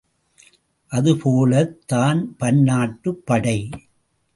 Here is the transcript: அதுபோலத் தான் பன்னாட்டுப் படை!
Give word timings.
அதுபோலத் 0.91 1.77
தான் 1.85 2.35
பன்னாட்டுப் 2.39 3.23
படை! 3.25 3.59